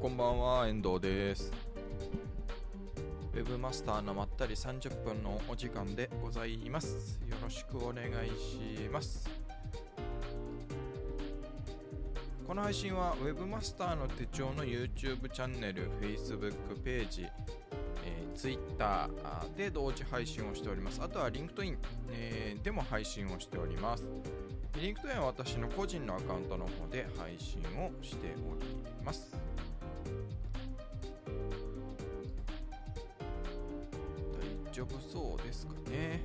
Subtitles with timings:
[0.00, 1.52] こんばんは、遠藤です。
[3.34, 7.18] ウェブマスターのまったり30分のお時間でございます。
[7.28, 9.28] よろしくお願いします。
[12.46, 17.26] この配信は Web マスターの手帳の YouTube チャンネル、Facebook ページ、
[18.04, 19.10] えー Twitter
[19.56, 21.02] で同時配信をしております。
[21.02, 21.76] あとは LinkedIn、
[22.12, 24.06] えーでも配信をしております。
[24.74, 29.47] LinkedIn は私の個人のアカウントの方で配信をしております。
[35.18, 36.20] そうですかね。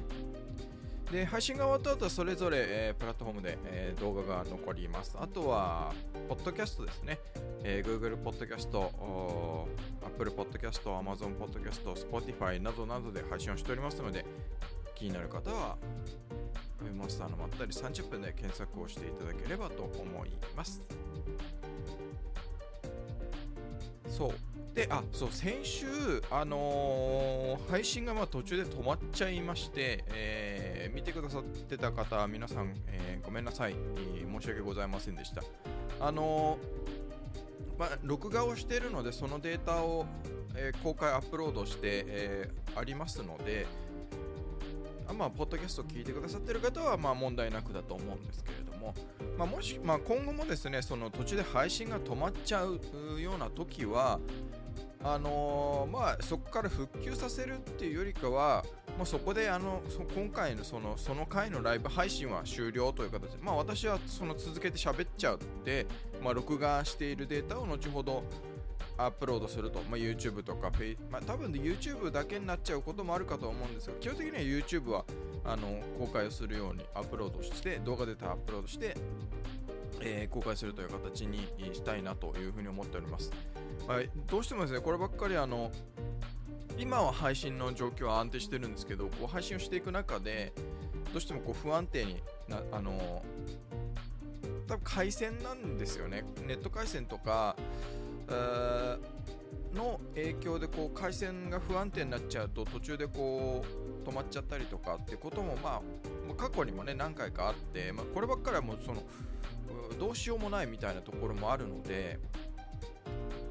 [1.11, 5.17] で、配信が終わった後はそれぞれ、えープラットフォームで、えー動画が残ります。
[5.19, 5.93] あとは、
[6.29, 7.19] ポッドキャストですね。
[7.63, 9.67] えー Google ポッドキャスト、
[10.05, 14.25] Apple ポッドキャスト、Amazon ポッドキャスト、Spotify などなどで配信をしておりますので、
[14.93, 15.75] 気になる方は、
[16.81, 20.81] ウェブマスターのまったり30分で検索をしていただければと思います。
[24.07, 24.33] そう。
[24.73, 25.85] で、あ、そう、先週、
[26.31, 33.75] あのー配信がまあ途中で止まっちゃいまして、えー見てくださってた方、皆さん、えーごめんなさい、
[34.15, 35.43] え申し訳ございませんでした。
[35.99, 36.57] あの
[37.77, 40.05] まあ、録画をしているので、そのデータを、
[40.55, 43.65] え公開アップロードして、えありますので、
[45.07, 48.93] あまあ、ポッドキャストを聞いてくださってる方は、まあ、問題なくだと思うんですけれども、
[49.37, 52.79] まあ、もし、まあ、今後もですね、その途中で配信が止まっちゃう
[53.19, 54.19] ような時は、
[55.03, 58.63] あのーまあ、そこから復旧させるっていうよりかは、
[58.97, 59.81] まあ、そこであの
[60.15, 65.85] 今回のそのその回のライブ配信は終了という形で、まあ、私はその続けて喋っちゃうので、
[66.23, 68.23] まあ、録画しているデータを後ほど
[68.97, 70.71] アップロードすると、まあ、YouTube とか、
[71.09, 75.05] まあ、多分 YouTube だけになっちゃうこともあるかと思うんですが基本的には YouTube は
[75.43, 78.95] あの公開をするようにアップロードして動画データアップロードして、
[80.01, 83.31] えー公開するという形にしたいなというふうに思っております。
[83.87, 85.71] はい、どうしてもですね、こればっかりあの、
[86.77, 90.53] 今は配信の状況は安定してるんですけど、こう配信をしていく中で、
[91.11, 93.23] どうしてもこう不安定にな、あの、
[94.67, 96.23] 多分回線なんですよね。
[96.47, 97.55] ネット回線とか、
[99.73, 103.65] の影響でこう回線が不安定になっちゃうと途中でこ
[104.05, 109.03] う止まっちゃったりとかってこともまあ過去にもね何回かあって、まあ、こればっかりはもうその
[109.99, 112.19] どうしようもないみたいなところもあるので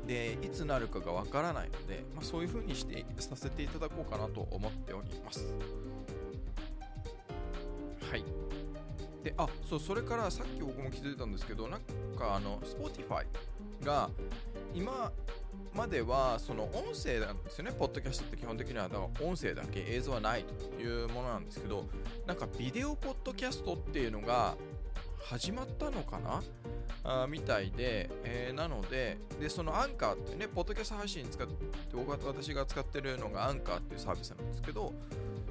[0.07, 5.55] でいつなるかがわからないので、まあ、そういう風にしてさせていただこうかなと思っております。
[8.11, 8.25] はい。
[9.23, 11.81] であそうそれからさっき僕も気づいたんですけどなん
[12.19, 13.25] かあの Spotify
[13.85, 14.11] が
[14.75, 15.13] 今
[15.73, 18.89] まではその音声なんですよね、ポッドキャストって基本的には
[19.23, 21.87] 音声だけ映像はないというものなんですけど、
[22.27, 24.57] なんかビデオポッドキャストっていうのが
[25.25, 26.43] 始まったのかな？
[27.05, 31.55] あみたいで、えーなのでで、そのアンカーってね、ポッドキャスト配信使って、
[32.27, 34.93] 私が使ってるのがアンカーっていうサービスなんですけど、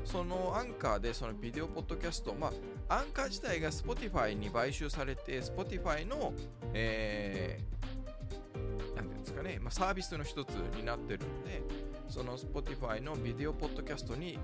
[0.05, 2.51] そのアンカーでそのビデオポッドキャスト、ま
[2.87, 6.33] あ、アンカー自体が Spotify に買収されて、Spotify の、
[6.73, 11.61] えーなんていうんですかね、ま、サービスの一つになってるので、
[12.09, 14.37] その Spotify のビデオポッドキャストに、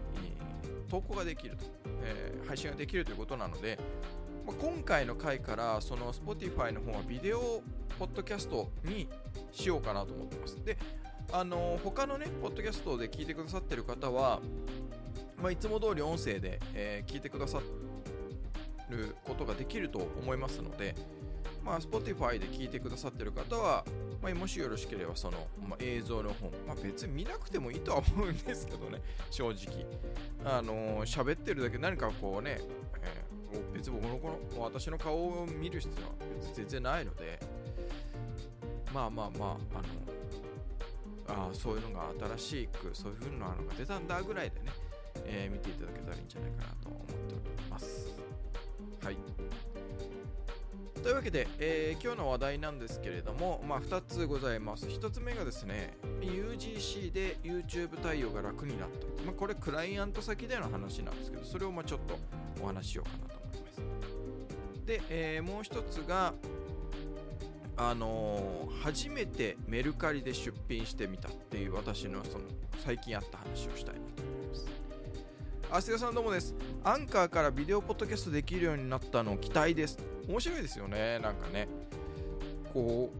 [0.89, 1.65] 投稿ができると、
[2.03, 3.77] えー配信ができるということなので、
[4.47, 7.61] まあ、今回の回からその Spotify の方はビデオ
[7.99, 9.09] ポッドキャストに
[9.51, 10.55] しようかなと思ってます。
[10.63, 10.77] で、
[11.33, 14.39] あの他のね、ポッドキャストで聞いてくださってる方は、
[15.41, 17.59] まあ、いつも通り音声で、えー聞いてくださ
[18.89, 20.95] ることができると思いますので、
[21.65, 23.83] まあ、Spotify で聞いてくださってる方は、
[24.21, 25.37] まあ、もしよろしければその、
[25.67, 29.85] まあ、映像の方、まあ、別に見なくてもいいとは思うんですけどね、正直。
[30.45, 32.61] あのー喋ってるだけ何かこうね、
[33.73, 37.39] 別に僕のこの私の顔を見る必要は別に全然ないので、
[38.93, 39.79] まあまあまあ、
[41.27, 44.65] あの、あそういうのが新しく、そういう風なのが出たんだぐらいでね、
[45.25, 48.07] えー見ていただけたらいいんじゃないかなと思っております。
[49.03, 49.17] はい。
[51.03, 54.87] というわけで、えー今日の話題なんですけれども、まあ、2つございます。
[54.87, 59.23] 1つ目がですね、UGC で YouTube 対応が楽になった。
[59.23, 62.17] まあ、これ、クライアント先での話なんですけど、それをまちょっと
[62.61, 63.36] お話しようかなと。
[64.87, 66.33] で、えーもう1つが、
[67.75, 72.45] あのー初めてメルカリで出品してみたっていう私のその
[72.85, 74.67] 最近あった話をしたいなと思います。
[75.69, 76.55] あ、すがさんどうもです。
[76.85, 79.99] アンカーからビデオポッドキャストできるようになったのを期待です。
[80.29, 81.67] 面白いですよね、なんかね。
[82.73, 83.11] こ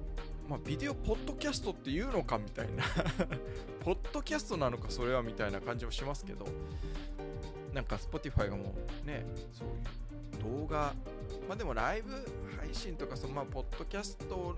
[0.47, 2.85] う、まあ、ビデオポッドキャストっていうのかみたいな。
[3.83, 6.45] ポッドキャストなのかそれはみたいな感じもしますけど、
[7.73, 8.73] なんか Spotify がも
[9.03, 10.06] うね、そういう
[10.42, 10.94] 動画、
[11.48, 12.12] まあでもライブ
[12.60, 14.56] 配信とかそのまあポッドキャスト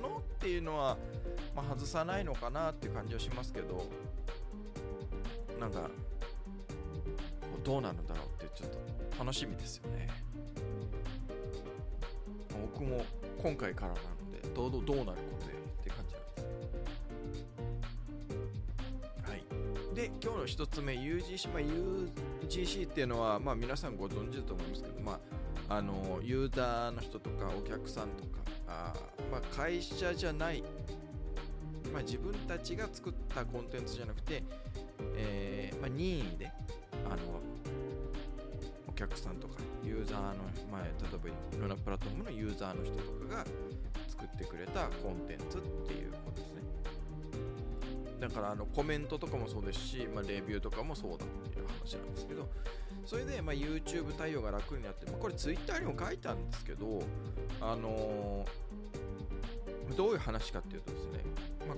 [0.00, 0.96] のっていうのは
[1.54, 3.86] まあ、外さないのかなっていう感じはしますけど。
[5.62, 5.88] なんか
[7.62, 8.78] どうなるんだろうってちょっと
[9.16, 10.08] 楽しみですよね。
[12.74, 13.04] 僕も
[13.40, 16.24] 今回からなのでどうどうなることやって感じなん
[17.30, 17.36] で
[19.24, 19.30] す。
[19.30, 19.44] はい。
[19.94, 21.60] で今日の一つ目 UGC、まあ、
[22.52, 25.18] GC っていうのは、まあ、皆さんご存知だと思いますけど、ま
[25.68, 28.92] あ、あのユーザーの人とかお客さんとかあ、
[29.30, 30.62] まあ、会社じゃない
[31.92, 34.42] まあ、自分たちが作ったコンテンツじゃなくて、
[35.14, 36.50] えーまあ、任意で
[37.04, 37.16] あの
[38.88, 43.44] お客さんとかユーザーの、まあ、例えばいろんなプラットフォームのユーザーの人とかが
[44.08, 46.62] 作ってくれたコンテンツっていうことですね。
[48.22, 52.48] だからあのコメントとかもそうですし、まあ、レビューとかもそうだっていう話なんですけど
[53.04, 57.02] それで、ま、YouTube 対応が楽になって、まあ、これ Twitter にも書いたんですけど
[57.60, 61.24] あのー、どういう話かっていうとですね
[61.66, 61.76] まあ、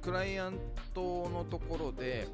[0.00, 0.54] クライアン
[0.94, 2.26] トのところで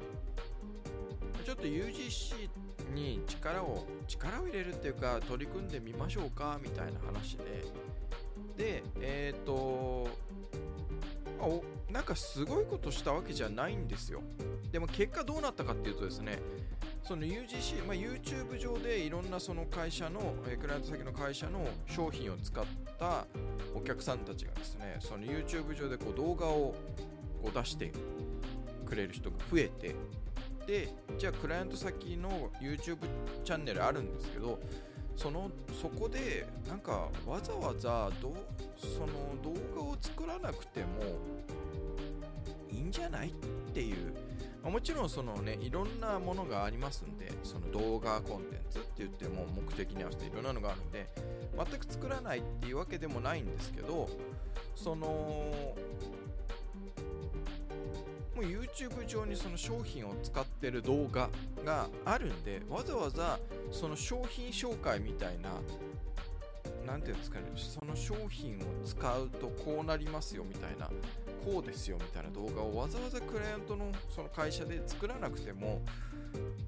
[1.45, 2.49] ちょっと UGC
[2.93, 7.43] に力を力を入れるっていうか取り組んでみましょうかみたいな話で
[8.57, 10.07] でえっ、ー、と
[11.41, 14.21] おなんかすごいことしたわけじゃないんですよ。
[14.71, 16.39] でも結果どうなったかっていうとですね
[17.03, 20.19] その UGC、まあ、YouTube 上でいろんなその会社の、
[20.59, 22.65] クライアント先の会社の商品を使っ
[22.99, 23.25] た
[23.73, 26.75] お客さんたちがですねその YouTube 上でこう動画を
[27.41, 27.91] こう出して
[28.85, 29.95] くれる人が増えて
[30.67, 32.97] でじゃあクライアント先の YouTube
[33.43, 34.59] チャンネルあるんですけど
[35.15, 35.51] その
[35.81, 38.33] そこでなんかわざわざど
[38.77, 39.07] その
[39.43, 40.87] 動画を作らなくても
[42.71, 43.31] いいんじゃないっ
[43.73, 44.13] ていう。
[44.63, 51.07] もちろんそのねいろんなものがありますんでその動画コンテンツって言っても目的に合わせていろんなのがあるんで
[51.55, 54.09] 全く作らないっていうわけでもないんですけど
[54.75, 55.75] その
[58.39, 61.29] もう YouTube 上にその商品を使ってる動画
[61.65, 63.37] があるんでわざわざ
[63.69, 65.49] その商品紹介みたいな
[66.87, 70.87] 何ていうんですかねその商品を使うとこうなりますよみたいな
[71.43, 75.81] こうですよみたいな動画をわざわざクライアントのその会社で作らなくても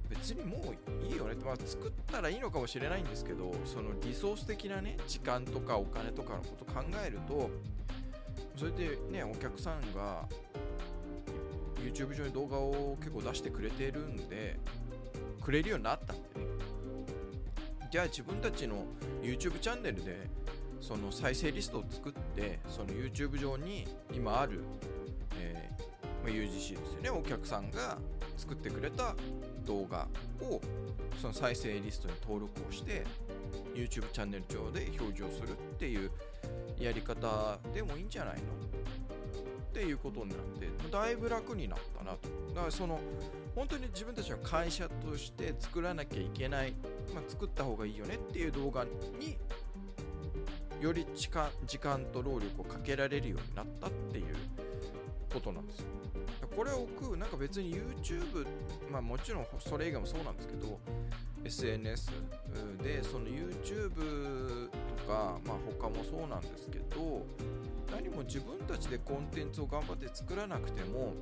[0.09, 1.33] 別にもういいよね。
[1.33, 7.49] って、まあ、作ったらいいのかもしれないんですけどそのリソース的なね時間とかお金とかのこと考えると
[8.57, 10.27] それでねお客さんが
[11.81, 14.57] YouTube 上に動画を結構出してくれてるんで
[15.41, 16.45] くれるようになったんでね。
[17.91, 18.85] じゃあ自分たちの
[19.21, 20.29] YouTube チャンネルで
[20.79, 24.63] その再生リストを作ってその YouTube 上に今ある、
[25.39, 25.81] えー
[26.23, 27.97] まあ、UGC ですよねお客さんが
[28.37, 29.15] 作ってくれた
[29.65, 30.07] 動画
[30.41, 30.61] を
[31.21, 33.03] その再生リストに登録をして
[33.75, 36.09] YouTube チャンネル上で表示をするっていう
[36.79, 38.41] やり方でもいいんじゃないの？
[39.71, 42.99] っていうことになってだいぶ楽になったなとだからその
[43.55, 46.73] 本当に自分たちの会社として作らなきゃいけない、
[47.13, 49.37] まあ、作った方がいいよねっていう動画に
[50.81, 54.35] より時間と労力をかけられるようになったっていう
[55.31, 55.85] ことなんですよ。
[56.55, 58.45] これを僕、なんか別に YouTube、
[58.91, 60.79] まあもちろんそれ以外もそうなんですけど、
[61.45, 62.11] SNS
[62.83, 67.25] でその YouTube とか、まあ他もそうなんですけど、
[68.03, 71.13] 何も自分たちでコンテンツを頑張って作らなくても、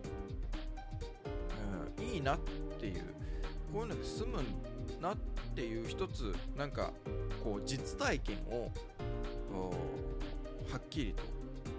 [1.97, 2.39] うん、いいなっ
[2.79, 3.03] ていう、
[3.73, 4.39] こういうので済む
[5.01, 5.17] なっ
[5.55, 6.93] ていう一つ、なんか
[7.43, 8.71] こう実体験を
[10.71, 11.23] はっきりと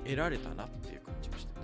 [0.04, 1.60] 得られたなっていう感じがしてて。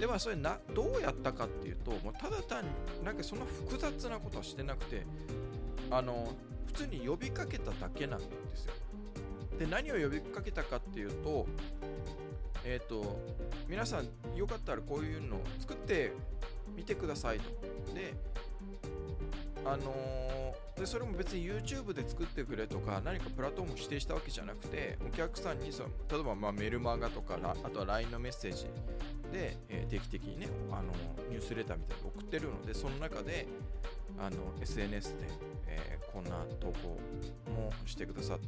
[0.00, 2.70] でまあそれなどうやったかっていうともうただ単に
[3.04, 5.04] なんかそんな複雑なことはしてなくて
[5.90, 6.34] あの
[6.66, 8.74] 普通に呼びかけただけなんですよ。
[9.58, 11.46] で何を呼びかけたかっていうと
[12.64, 13.18] えっ、ー、と
[13.68, 16.12] 皆さんよかったらこういうのを作って
[16.76, 17.50] みてくださいと。
[17.94, 18.14] で
[19.64, 28.64] あのー、でそれも別に YouTube で作ってくれとか何かプラットフォームを指定したわけじゃなくてお客さんにその例えばまメルマガとかあとは LINE のメッセージ
[29.32, 30.92] で、えー、定期的にねあの
[31.28, 33.46] ニュースレターみたいなの送ってるのでその中で
[34.18, 35.28] あの SNS で、
[35.66, 36.98] えー、こんな投稿
[37.50, 38.38] もしてくださっ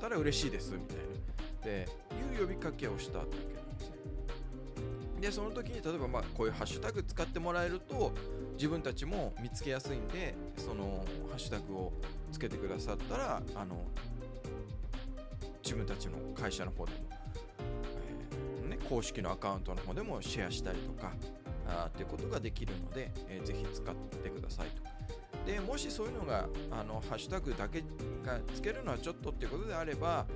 [0.00, 1.55] たら嬉しいですみたいな。
[1.66, 1.88] で
[2.32, 3.96] いう呼びかけをしたわけなんですね
[5.20, 8.12] でその時に例えばまあこういうハッシュタグ使ってもらえると
[8.54, 11.92] 自分たちも見つけやすいんでそのハッシュタグを
[12.30, 13.76] つけてくださったらあの
[15.64, 16.98] 自分たちの会社の方でも、
[18.62, 21.12] えー、ね、公式のアカウントの方でもシェアしたりとか
[21.66, 24.86] あっていうことができるので、えー、ぜひ使ってくださいと。
[25.44, 27.80] でもしそういうのがあのハッシュタグだけ
[28.24, 30.26] がつけるのはちょっとっていうことであれば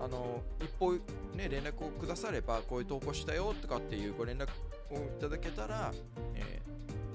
[0.00, 4.48] あの一方、ね、連絡をくださればこういう投稿したよとかっていうご連絡
[4.90, 5.92] をいただけたら、
[6.34, 6.62] え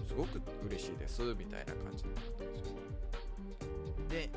[0.04, 1.22] ー、すごく嬉しいです。
[1.22, 2.76] みたいな感じだったんですよ。
[4.10, 4.30] で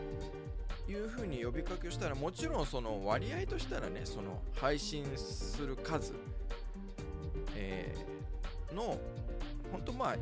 [0.88, 6.14] いうふうに呼びかけをしたらもちろんその割合としたらねその配信する数、
[7.56, 8.96] えー、の
[9.72, 10.16] 本当まあ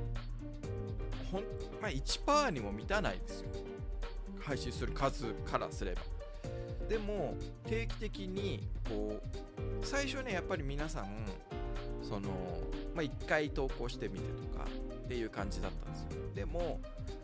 [1.31, 1.43] ほん、
[1.83, 3.49] まあ、1%にも満たないですよ。
[4.41, 6.14] 配信する数からすれば。
[6.89, 7.35] でも
[7.67, 11.07] 定期的にこう最初ねやっぱり皆さん
[12.03, 12.29] その、
[12.95, 14.67] まあ、1回投稿してみてとか
[15.05, 16.09] っていう感じだったんですよ。
[16.35, 16.81] でも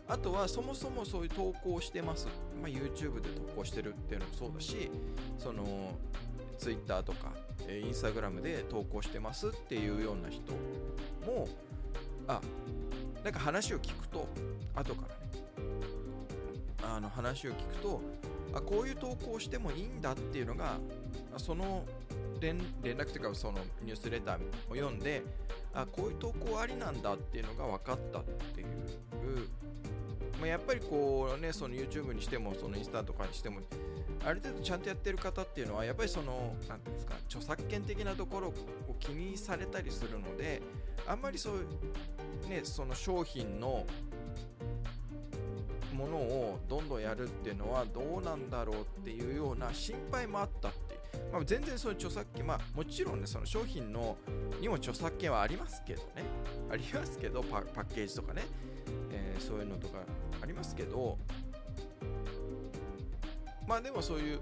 [0.07, 2.27] あとはそもそもそういう投稿してます、
[2.61, 4.91] まあ、YouTube で投稿してるっていうのもそうだし
[5.37, 5.63] その
[6.57, 7.33] Twitter とか
[7.67, 10.51] Instagram で投稿してますっていうような人
[11.25, 11.47] も
[12.27, 12.41] あ
[13.23, 14.27] なんか話を聞くと
[14.75, 15.21] 後からね
[16.83, 18.01] あの話を聞くと
[18.53, 20.77] あこういう投稿してもいいんだっていうのが
[21.37, 21.85] その
[22.39, 24.37] 連絡というかそのニュースレター
[24.69, 25.23] を読んで
[25.73, 28.67] あこういう投稿ありなんだっていうのが分かったっていう、
[30.39, 33.61] まあ、やっぱりこうねその YouTube にしてもそのインスタとかにしても
[34.25, 38.53] ある程度ちゃんとやってる方っていうのはやっぱりその何ていうんですか著作権的なところを
[38.99, 40.61] 気にされたりするので
[41.07, 43.85] あんまりそうねその商品の
[46.01, 54.17] ものをどんどんやるっていうのはどうなんだろうっていうような心配もあったっていう、まあ、全然そういう著作権まあもちろんねその商品の
[54.59, 56.23] にも著作権はありますけどね。
[56.71, 58.43] ありますけどパッケージとかね、
[59.11, 59.99] えー、そういうのとか
[60.41, 61.17] ありますけど。
[63.67, 64.39] まあでもそういう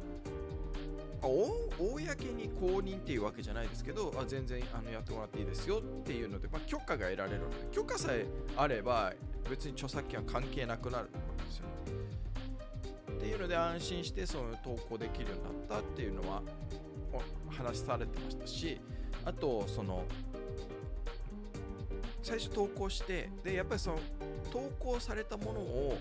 [1.21, 8.25] 公に公認っていうわけじゃないですけどあ全然あのやってもらっていいですよっていうので、まあ、許可が得られる許可さえ
[8.55, 9.13] あれば
[9.49, 11.09] 別に著作権は関係なくなる。
[11.50, 11.65] ですよ。
[13.12, 16.41] っていうので安心してその投稿できるようになったっていうのは
[17.50, 18.79] 話されてましたし
[19.25, 20.06] あとその
[22.24, 24.00] 最初投稿してでやっぱりその
[24.51, 25.98] 投稿されたものを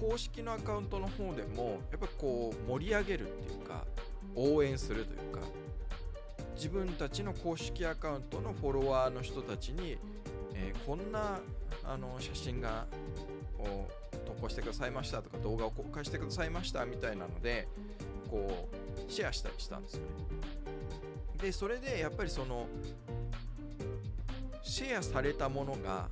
[0.00, 3.84] 公式のアカウントの方でもやっぱこう盛り上げるっていうか
[4.34, 5.40] 応援するというか
[6.56, 9.98] 自分たちの公式アカウントのフォロワーの人たちに、
[10.54, 11.40] えー、こんな
[11.84, 12.86] あの写真が
[14.34, 17.68] 投稿してくださいましたとか動画を公開してくださいましたみたいなので
[18.30, 20.06] こうシェアしたりしたんですよね。
[21.40, 22.66] でそれでやっぱりその
[24.62, 26.08] シェアされたものが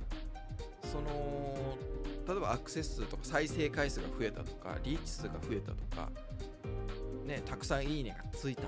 [0.91, 1.77] その
[2.27, 6.09] 例えばアクセス数とか再生回数が増えたとかリーチ数が増えたとか
[7.25, 8.63] ねたくさんいいねがついた。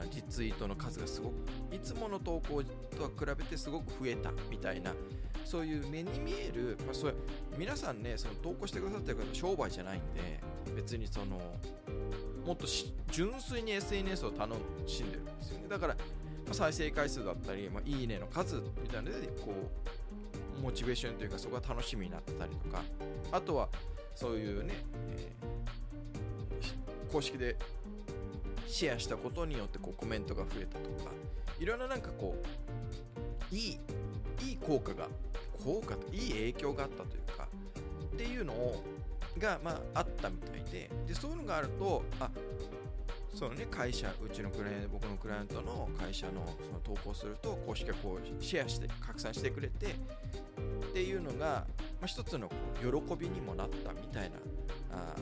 [0.00, 1.34] あリツイートの数がすごく
[1.74, 2.62] いつもの投稿
[2.96, 4.32] とは比べてすごく増えた。
[4.50, 4.92] みたいな
[5.44, 7.14] そういう目に見える、まあ、それ
[7.56, 10.40] 皆さんねその投稿してくださってる方商売じゃないんで
[10.74, 11.40] 別にその
[12.44, 12.66] もっと
[13.10, 16.00] 純粋に SNS を楽しんでるんですよねだから、ま
[16.50, 19.52] あ、再生回数だったり、まあ、いいねの数みたいなのでこ
[20.58, 22.82] うモチベーションというかそこが楽しみになったりとか。
[23.32, 23.68] あとは
[24.14, 24.74] そういうね、
[25.18, 27.56] えー、公式で
[28.66, 31.12] シェアしたことによってこうコメントが増えたとか
[31.58, 32.36] いろんななんかこ
[33.52, 33.78] ういい
[34.42, 35.08] いい効果が
[35.64, 37.48] 効果といい影響があったというか
[38.14, 38.82] っていうのを
[39.38, 42.30] が、まあ、あったみたいででそういうのがあるとあ
[43.34, 51.66] そのね会社うちのクライアント僕のクライアントの会社のその投稿すると公式がこうシェアして拡散してくれてっていうのが、ま
[52.04, 52.48] あ、一つの
[52.80, 54.36] 喜びにもなったみたいな
[54.92, 55.14] あ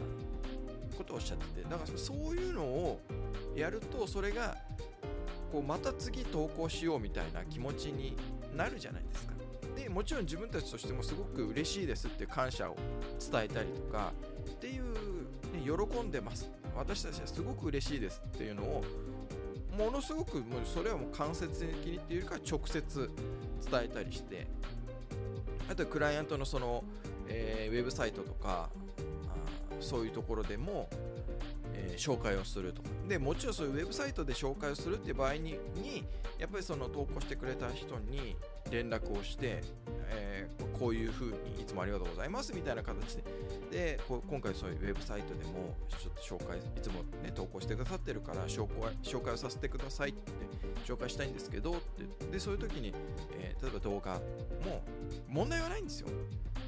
[0.97, 3.01] ことをおっしゃっててだからそういうのを
[3.55, 4.57] やるとそれが
[5.53, 8.17] こうまた次投稿しようみたいな気持ちに
[8.57, 9.35] なるじゃないですか。
[9.77, 12.77] でもちろん自分たちとしてもすごく嬉しいですっていう感謝を
[13.19, 14.13] 伝えたりとか
[14.49, 18.85] っていう、ね、喜んでます私たちはすごく嬉しいですっていうのを
[19.77, 23.11] ものすごくもうそれはもう間接的にっていうか直接
[23.69, 24.47] 伝えたりして
[25.69, 26.85] あとクライアントのその、
[27.29, 28.69] えー、ウェブサイトとか
[29.81, 30.89] そういうところでも、
[31.93, 32.83] えー、紹介をすると。
[33.09, 36.05] でもちろんそういうウェブサイトで紹介をするっていう場合にに
[36.39, 38.37] やっぱりその投稿してくれた人に
[38.71, 39.63] 連絡をして、
[40.09, 43.25] えー、こういうふうにいつもありがとうございますみたいな形で
[43.75, 50.21] で今回そういうウェブサイトでもちょっと紹介いつもね投稿してくださってるから紹介紹介をさせてくださいって
[50.87, 52.95] 紹介したいんですけどってでそういう時に、
[53.37, 54.13] えー、例えば動画
[54.65, 54.81] も
[55.29, 56.09] 問題はないんですよ。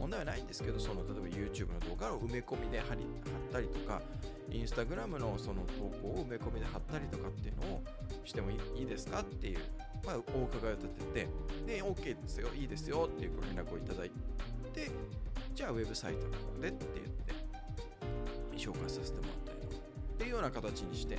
[0.00, 4.02] 問題はないんですけどその例えば YouTube の動画を埋め込みで貼り貼ったりとか
[4.50, 7.82] インスタグラムのその投稿を埋め込みで貼ったりとかっていうのを
[8.24, 9.60] してもいいですかっていう
[10.04, 11.28] まあ、お伺いを立てて、
[11.66, 14.10] で、OK ですよ、いいですよっていうご連絡をいただい
[14.72, 14.90] て、
[15.56, 19.82] じゃあウェブサイトの方でって言って、紹介させてもらったりとか。
[20.16, 21.18] っていうような形にして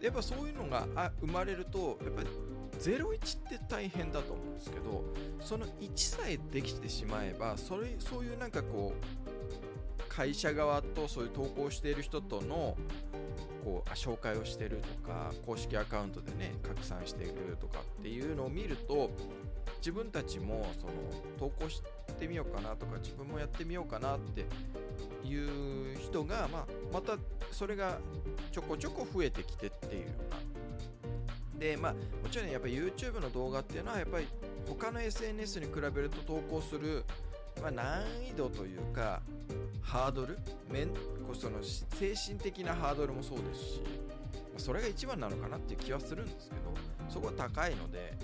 [0.00, 0.86] やっぱそういうのが
[1.20, 2.28] 生まれるとやっぱり
[2.80, 5.04] 01って大変だと思うんですけど
[5.40, 12.76] その1さえできてしまえばそれそういうなんかこう会社側とそういう投稿している人との
[13.64, 19.10] こう紹介をしてるとか公式アカウントでね拡散しているとかっていうのを見ると
[19.84, 20.92] 自分たちもその
[21.38, 21.82] 投稿し
[22.18, 24.46] てみようかなとか自分もやってみようかなって
[25.28, 27.18] いう人が、まあ、また
[27.52, 27.98] それが
[28.50, 30.02] ちょこちょこ増えてきてっていう。
[30.04, 34.26] ようなでまあもちろん、ね、やっぱり YouTube の動画っていうのはやっぱり
[34.66, 37.04] 他の SNS に比べると投稿する、
[37.62, 39.20] まあ、難易度というか
[39.82, 40.38] ハードル
[40.70, 40.88] 面
[41.34, 43.82] その精神的なハードルもそうですし
[44.56, 46.62] それが一番なのかなっていう気はするんですけど
[47.08, 48.14] そこは高いので、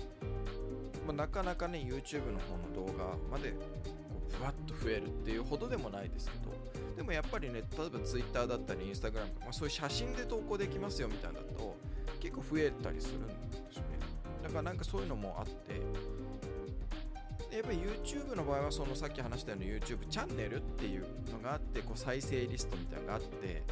[1.11, 3.57] ま、なかなかね YouTube の方の動画までこ
[4.31, 6.51] うふわっと増えるっていうほどでもないですけど
[6.97, 11.75] でもやっぱりね例えば Twitter だったり Instagram とか、まあ、そういう写真で投稿できますよみたいなだと
[12.19, 13.33] 結構増えたりするんで
[13.71, 13.99] すよね。
[14.43, 15.81] だからなんかそういうのもあって。
[17.51, 23.63] やっぱり YouTube の場合はそのさっき話したように YouTube チャンネルっていうのがあってこう再生リストみたいなのがあって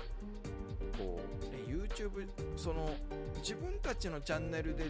[0.99, 2.93] こう、ね、YouTube その
[3.37, 4.85] 自分たちのチャンネルで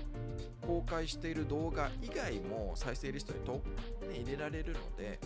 [0.61, 3.61] 公開している動画以外も再生リストにと、ね、
[4.21, 5.19] 入れられるので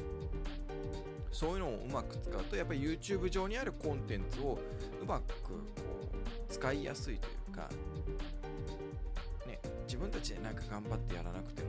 [1.31, 4.59] そういうのをうまく使うとやっぱり YouTube 上にあるコンテンツを
[5.01, 7.69] うまくこう使いやすいというか
[9.93, 11.67] 自分たちでなんか頑張ってやらなくても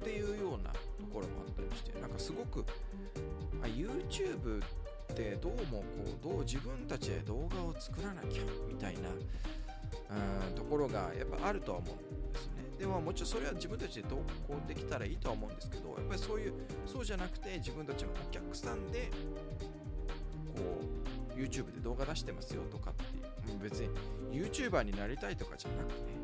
[0.00, 0.78] っていうようなと
[1.10, 2.62] ころもあったりしてなんかすごく
[3.62, 12.52] あ YouTube ってどうもこうどう自分たちで動画を作らなきゃみたいなうんところがやっぱあるとは思うんですね。
[12.78, 16.52] でももちろんそれは自分たちで投稿できたらいいとは思うんですけどやっぱりそういう
[16.84, 19.10] そうじゃなくて自分たちのお客さんで
[20.56, 20.80] こ
[21.36, 23.88] う YouTube で動画出してますよとかっていう別に
[24.32, 26.23] YouTuber になりたいとかじゃなくて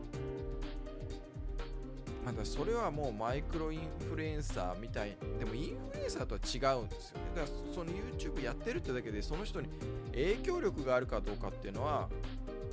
[2.30, 7.24] まだそれはもうマイクロインフルエンサーみたいでもインフルエンサーとは違うんですよね。
[7.34, 9.68] だからその YouTube やってるってだけでその人に
[10.12, 12.08] 影響力があるかどうかっていうのは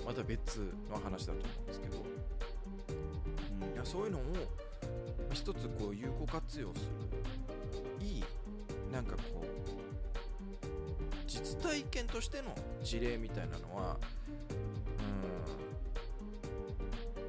[0.06, 0.58] また別
[0.92, 2.06] の話だと思うんですけど、
[3.64, 4.22] うん、いやそういうのを
[5.34, 6.82] 一つこう有効活用す
[8.00, 8.24] るいい
[8.94, 9.46] なんかこう
[11.26, 13.98] 実体験としての事例みたいなのは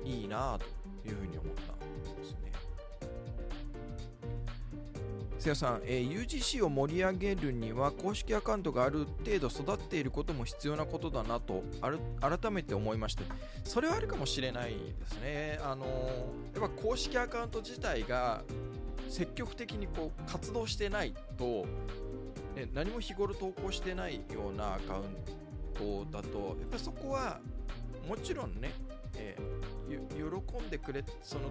[0.05, 0.67] うんいいなぁと
[1.09, 1.78] いうふうに思った。
[5.39, 11.63] せやさん、えー、UGC を盛り上げるには公式アカウントがある程度育っていることも必要なことだなと
[12.21, 13.23] 改めて思いまして
[13.63, 15.61] それはあるかもしれないですね。
[15.63, 18.43] あのー、やっぱ公式アカウント自体が
[19.09, 21.67] 積極的にこう活動してないと、
[22.57, 25.05] ね、何も日頃投稿してないようなアカウン
[25.75, 27.39] トだとやっぱそこは
[28.09, 28.73] もちろんね、
[29.17, 31.43] えー、喜んでくれその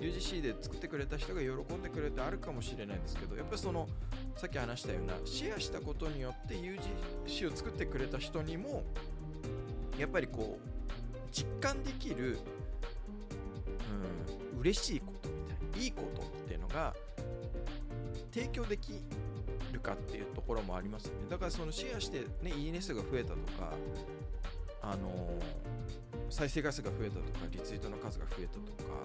[0.00, 3.88] UGC で作ってくれた人が喜んでくれてあるかもしれないんですけどやっぱりその
[4.36, 8.82] さっき話したようなシェアしたことによって UGC を作ってくれた人にも
[9.98, 10.70] やっぱりこう
[11.30, 12.38] 実感できる、
[14.54, 16.94] うん、嬉しいことみたいないいことっていうのが
[18.32, 18.92] 提供でき
[19.72, 21.26] るかっていうところもありますよね。
[21.28, 23.72] だからそのシェアしてねいいね数が増えたとか
[24.82, 28.98] あのー、再生回数が増えたとかリツイートの数が増えたとか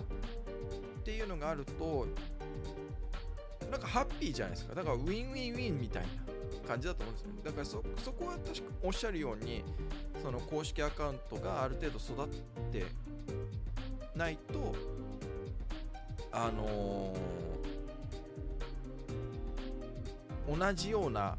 [1.00, 2.08] っていうのがあると
[3.70, 4.76] なんかハッピーじゃないですか。
[4.76, 6.10] だからウィンウィンウィンみたいな
[6.66, 9.64] 感じだと思うんですよだからそそこは確かおっしゃるように
[10.22, 12.28] その公式アカウントがある程度育っ
[12.72, 12.86] て
[14.16, 14.76] ないと
[16.32, 21.38] あのー、同じような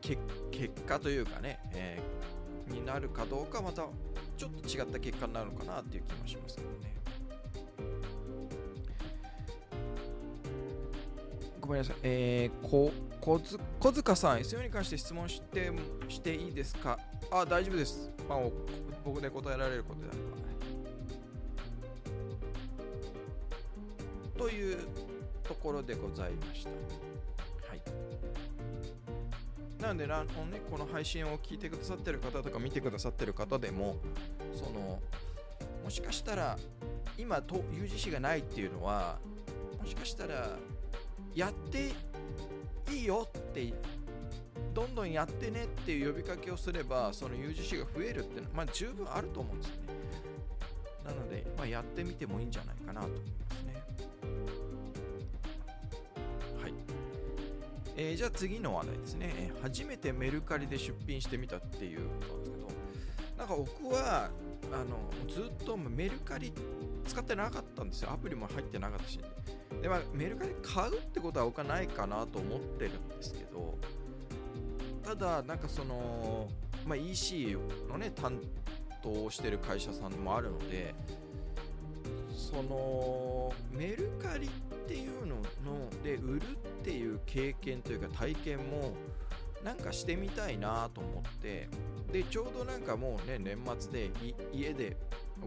[0.00, 0.22] 結
[0.86, 3.86] 果というかね、えー、になるかどうかまた
[4.36, 6.94] ちょっと違った結果になるのかなっていう気もしますけどね。
[11.60, 11.96] ごめんなさい。
[12.02, 15.72] えー、こ、こず、小塚さん、SEO に関して質問して、
[16.08, 16.98] していいですか？
[17.30, 18.10] あ、大丈夫です。
[18.28, 18.40] まあ、
[19.04, 20.24] 僕で答えられることであれば。
[24.38, 24.78] という
[25.42, 26.70] ところでございました。
[29.86, 33.96] なので、あのね、この配信を聞いてくださってる方とか見てくださってる方でも、
[34.52, 35.00] その、
[35.84, 36.58] もしかしたら、
[37.16, 39.18] 今と UGC がないっていうのは、
[39.80, 40.58] もしかしたら
[41.36, 41.92] やって
[42.92, 43.72] いいよって
[44.74, 49.80] どんどんやってねっていう呼びかけをすればその UGC が増えるっていうのはまあ十分あると思うんですよね。
[51.04, 53.08] なので、まあ、やってみてもいいんじゃないかなと。
[57.96, 59.52] えー、じゃあ次の話題ですね。
[59.62, 62.66] 初めてメルカリで出品してみたっていうことなんですけど
[63.38, 64.30] なんか僕は
[64.72, 66.52] あのずっとメルカリ
[67.06, 68.12] 使ってなかったんですよ。
[68.12, 69.18] アプリも入ってなかったし。
[69.80, 73.78] で、まあ、メルカリ買うってことは僕はないかなと思ってるんですけど
[75.04, 76.48] ただなんかその、
[76.86, 77.56] まあ、EC
[77.88, 78.40] のね担
[79.02, 80.94] 当してる会社さんもあるので
[82.32, 84.50] そのメルカリっ
[84.86, 85.25] ていう
[86.06, 88.94] で売るっていう経験というか体験も
[89.64, 91.68] なんかしてみたいなと思って
[92.12, 94.10] でちょうどなんかもうね年末で
[94.52, 94.96] 家で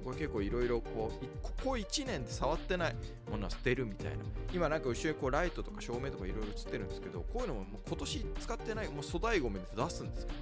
[0.03, 2.95] これ結構いろいろこうここ1年で触ってない
[3.31, 4.17] ものは捨てるみたいな。
[4.53, 10.39] 今なんか後ろにこうライトとか照明とかいろいろ映ってるんですけどこういうのももう今年使ってないもう粗大ごみで出すんですけど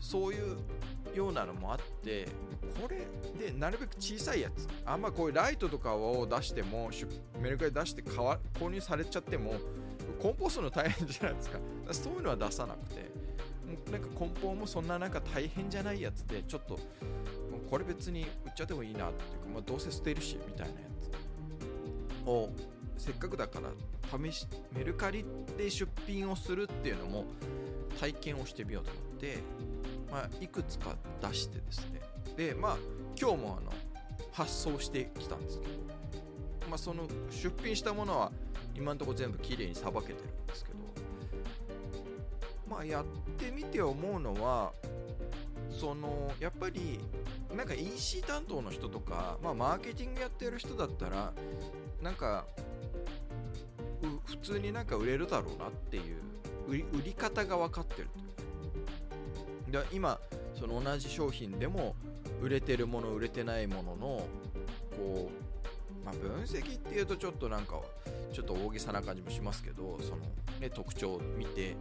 [0.00, 0.56] そういう
[1.14, 2.26] ようなのもあって
[2.80, 3.06] これ
[3.46, 6.90] でなるべく小さいやつあんまこういうライトとかを出しても
[7.40, 8.38] メルカリ出して購
[8.70, 9.54] 入されちゃっても
[10.20, 11.58] 梱包するの大変じゃないですか。
[11.92, 13.10] そういうのは出さなくて
[13.90, 16.78] なんか梱包もそんななんか大変じゃないやつでちょっと
[17.70, 20.86] これ別に売っちゃってもいいなっていうか、まあ、どうせ捨てるしみたいなや
[22.24, 22.50] つを
[22.96, 23.70] せっかくだから
[24.18, 25.24] 試しメルカリ
[25.56, 27.24] で出品をするっていうのも
[28.00, 29.38] 体験をしてみようと思って、
[30.10, 32.00] まあ、いくつか出してですね。
[32.36, 32.76] でまあ
[33.20, 33.72] 今日もあの
[34.32, 35.72] 発送してきたんですけど、
[36.70, 38.30] まあ、その出品したものは
[38.76, 40.78] 今んとこ全部きれいにさばけてるんですけど
[42.70, 43.04] まあやっ
[43.36, 44.72] てみて思うのは
[45.70, 47.00] そのやっぱり
[47.56, 51.32] なんか EC 担当の人とか、まあ、マーケティングやってる人だったら
[52.00, 52.46] なんか
[54.26, 56.02] 普通になんか売れるだろうなっていう
[56.68, 58.47] 売り売り方が分かってるという
[59.70, 60.18] で今
[60.58, 61.94] その同じ商品でも
[62.40, 64.26] 売れてるもの売れてないものの
[64.96, 67.80] こう、まあ、分析っていうとちょっとなんか
[68.32, 70.16] ちょっと大げさな感じもしますけどその、
[70.60, 71.76] ね、特徴を見て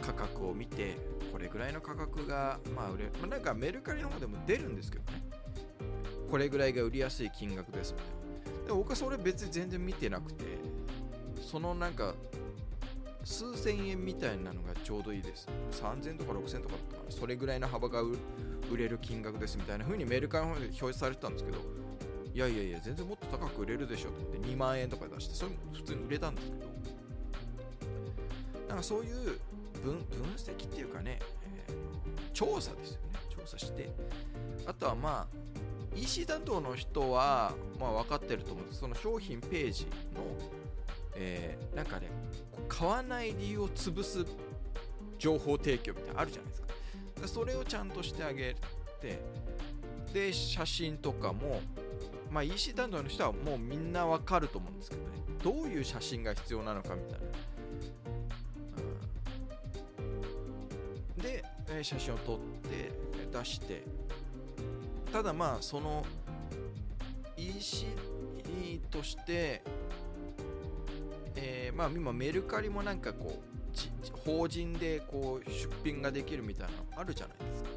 [0.00, 0.96] 価格を見て
[1.32, 5.22] これぐらいの価格がまあ売れ、まあ、なんかメルカリの方でも出るんですけどね。
[6.30, 8.66] これぐらいが売りやすい金額ですみたいな。
[8.66, 10.44] で僕はそれ別に全然見てなくて
[11.40, 12.14] そのなんか
[13.24, 15.48] 数千円みたいなのがちょうどいいです。
[15.72, 18.18] 3000とか6000とかだったかなそれぐらいの幅が売
[18.76, 21.58] れる金額ですみたいな風にメールカリの方で表示されてたんですけど
[22.34, 26.74] いやいやいや全然もっと高く売れるでしょと思って2万円とか出してそれも普通に売れたんですけど。
[28.68, 29.38] なんかそういう
[29.84, 30.02] 分分
[30.36, 31.20] 析っていうかね、
[31.68, 33.20] えー、調査ですよね。
[33.30, 33.88] 調査して。
[34.66, 35.36] あとはまあ
[35.94, 38.80] EC 担当の人は、まあ、分かってると思うんです。
[38.80, 39.90] その商品ページの、
[41.14, 42.08] えー、なんかね
[42.68, 44.24] 買わない理由を潰す
[45.18, 46.68] 情報提供みたいなのあるじゃないですか。
[47.22, 48.56] でそれをちゃんとしてあげ
[49.00, 49.18] て
[50.12, 51.60] で写真とかも
[52.30, 55.08] まあ EC 担当の人はもうみんなわかると思うんですけどね。
[55.42, 57.26] どういう写真が必要なのかみたいな。
[61.76, 62.38] え写真を撮っ
[62.70, 62.92] て
[63.32, 63.82] 出して。
[65.12, 66.04] ただまあその
[67.36, 67.86] EC
[68.90, 69.62] として、
[71.74, 77.70] まあ今メルカリもなんかこう法人でこう出品ができるみたいなのあるじゃないですか。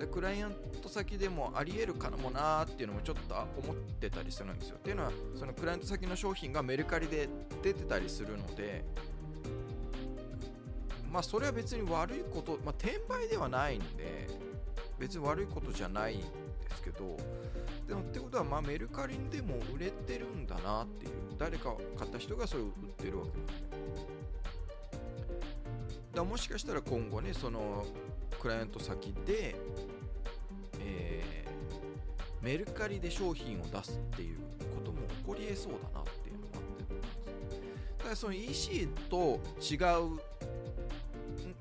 [0.00, 7.28] でクライアント先でもありえるかもなーっていうのもちょっと思ってたりするんですよっていうのはそのクライアント先の商品がメルカリで
[7.62, 8.84] 出てたりするので
[11.10, 14.28] まあそれは別に悪いこと、まあ、転売ではないんで
[14.98, 16.26] 別に悪いことじゃないんで
[16.74, 17.16] すけど
[17.86, 23.30] でもってことはまあメルカリでも売れてるんだなっていう誰か買った人がそれを売ってるわけ。
[23.38, 23.78] なんで
[26.14, 27.86] だもしかしたら今後ねその
[28.40, 29.54] クライアント先で、
[30.80, 34.38] えー、メルカリで商品を出すっていう
[34.74, 36.62] ことも起こりえそうだなっていうのもあっ
[37.98, 38.02] て。
[38.02, 39.76] ただその EC と違
[40.16, 40.20] う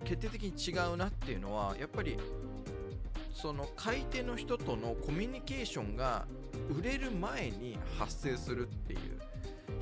[0.04, 2.18] 決定的に違うなっていうのはやっぱり
[3.34, 6.26] その買い手の人とのコミュニケーションが
[6.76, 8.72] 売れる前に発生するっ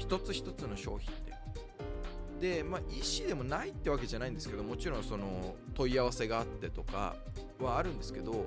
[0.05, 2.55] 一つ一つの商品で。
[2.57, 7.15] でまあ EC でもないってわけじゃないんですけどもちろんその問い合わせがあってとか
[7.59, 8.45] はあるんですけど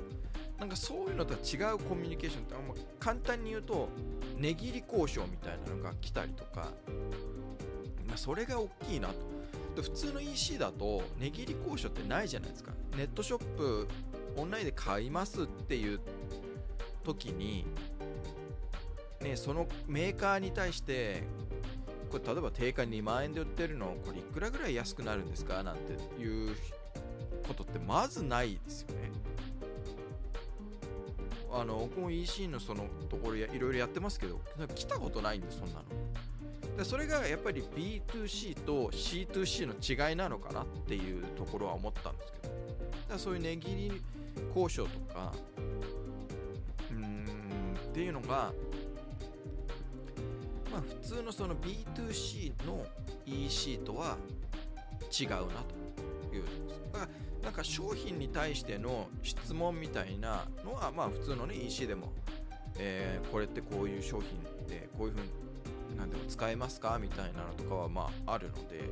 [0.59, 3.89] なんかそういうのとは違うコミュニケーションってあんま簡単に言うと
[4.37, 6.69] 値切り交渉みたいなのが来たりとか、
[8.07, 9.15] まあ、それが大きいなと。
[9.77, 12.73] で普通の EC だと値切り交渉ってないじゃないですか。
[12.97, 13.89] ネットショップ
[14.37, 16.01] オンラインで買いますっていう
[17.05, 17.65] 時に
[19.23, 21.23] ねそのメーカーに対して
[22.11, 25.63] これ例えば定価2万円で売ってるのこれいくらぐらい安くなるんですか？
[25.63, 26.55] なんていう
[27.47, 29.11] ことってまずないですよね。
[31.51, 34.39] あの僕も EC のそのところやいろいろやってますけど
[34.75, 35.83] 来たことないんでそんなの。
[36.77, 42.55] でそれがやっぱり B2C と C2C の違いなのかなっていうところは思ったんですけど。
[42.55, 42.59] だか
[43.15, 44.03] らそういう値切り
[44.55, 45.33] 交渉とか
[46.91, 47.25] うーん
[47.75, 48.53] っていうのが
[50.81, 52.87] 普通のその B2C の
[53.27, 54.17] EC とは
[55.19, 56.45] 違うなという
[56.93, 57.09] だから
[57.43, 62.13] なんか商品に対しての質問みたいなのはまあ普通のね EC でも、
[62.79, 68.83] えーこれってこういう商品でこういうふうになんでも使えますかみたいなのとかはまああるので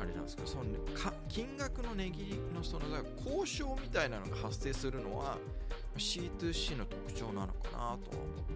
[0.00, 2.86] あれなんですけどその、ね、か金額の値切りのその
[3.24, 5.36] 交渉みたいなのが発生するのは
[5.96, 7.98] C2C の特徴なのかなとは思っ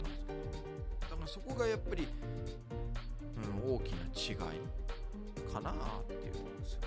[0.03, 0.24] たんです
[1.27, 2.07] けどだからそこがやっぱり、
[3.65, 4.61] うん、大きな違い
[5.53, 5.75] かなっ
[6.07, 6.87] ていうところですよね。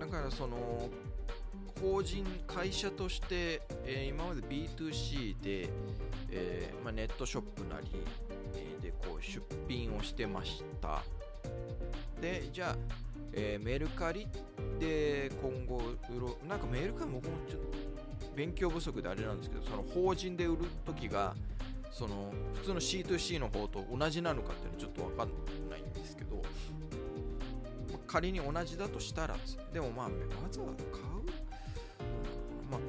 [0.00, 0.10] うん。
[0.10, 0.88] だからその
[1.80, 5.68] 法人会社として、えー今まで B2C で、
[6.30, 7.88] えーまあ、ネットショップなり、
[8.54, 11.02] えーでこう出品をしてました。
[12.20, 12.76] でじゃあ、
[13.32, 14.26] えーメルカリ
[14.80, 16.46] で今後売ろう。
[16.46, 17.85] なんかメルカリ僕もちょっと
[18.36, 21.34] 勉強不足であれなんですけどその法人で売る時が
[21.90, 26.36] その普通の C2C の方と同じなのかっていうのはちょっと分かんないんですけど、
[27.90, 29.36] ま仮に同じだとしたら
[29.72, 30.12] でもまあわ
[30.50, 31.06] ざわざ買う。
[32.70, 32.80] まあ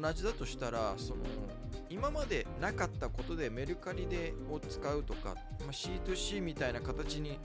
[0.00, 1.24] 同じだとしたらその
[1.90, 7.38] 今までなかったことでメルカリでを使うとか、まあ、C2C みたいな形に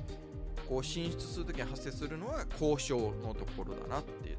[0.68, 4.38] こう進出するときに発生するのは交渉のところだなって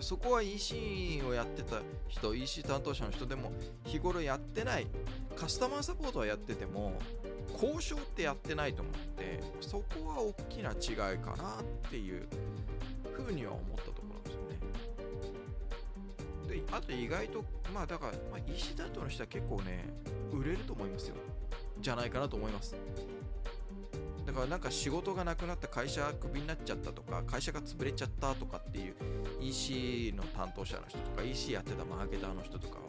[0.00, 3.52] そこは EC をやってた人 EC 担当者の人でも
[3.84, 4.86] 日頃やってない
[5.34, 6.94] カスタマーサポートはやってても
[7.52, 12.26] 交渉ってやってないと思ってそこは大きな違いかなっていう
[13.12, 14.40] ふうには思ったところなんですよ
[16.56, 16.62] ね。
[16.62, 19.84] であと意外とまあだから、まあ、EC 担当の人は結構ね
[20.32, 21.16] 売れると思いますよ。
[21.80, 22.74] じゃないかなと思います。
[24.26, 28.94] だからなんか仕事がなくなった会社クビになっちゃったとか会社が潰れちゃったとかっていう
[29.40, 32.80] EC の担当者の人とか EC やってたマーケターの人とかは、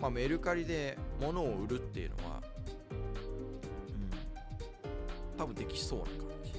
[0.00, 2.42] まあ、メルカリで物を売るっていうのは、
[5.32, 6.52] うん、多分できそうな感じ。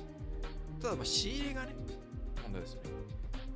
[0.81, 1.75] ただまあ仕入れがね
[2.43, 2.81] 問題ですね。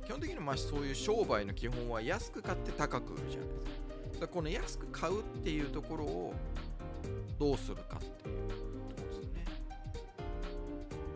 [0.04, 4.20] 基本的にまあそういう商売の基本は安く買って高く売るじゃないですか。
[4.20, 6.34] だこの安く買うっていうところを
[7.38, 8.77] どうするかっていう。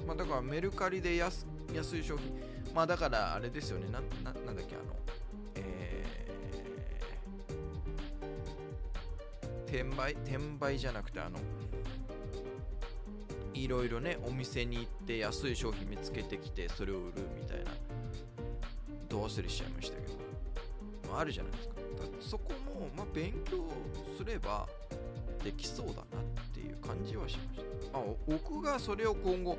[0.06, 2.32] まあだからメルカリで安安い商品。
[2.74, 3.86] まあだからあれですよね。
[3.90, 4.96] なんななんだっけあの
[5.56, 11.38] えー、転売転売じゃなくてあの
[13.54, 17.70] いろいろねお店に行って安い商品見つけてきてそれを売るみたいな。
[19.08, 20.14] どう忘れしちゃいましたけど、
[21.10, 21.74] まあ、あるじゃないですか。
[22.18, 23.58] そこも、まあ、勉強
[24.16, 24.66] すれば
[25.44, 26.04] できそうだなっ
[26.54, 27.60] ていう感じはしまし
[27.90, 29.58] た、まあ、僕がそれを今後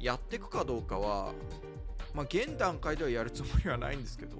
[0.00, 1.32] やっていくかどうかは
[2.12, 4.36] まあ現段階ではやるつもりはないんですけど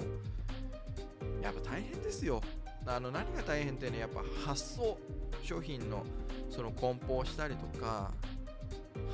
[1.42, 2.40] やっぱ大変ですよ。
[2.86, 4.98] あの何が大変ってねやっぱ発送
[5.42, 6.04] 商品の
[6.50, 8.12] その梱包したりとか